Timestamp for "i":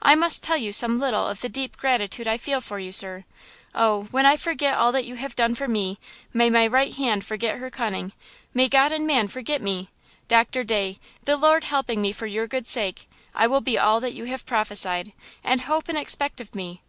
0.00-0.14, 2.28-2.36, 4.24-4.36, 13.34-13.48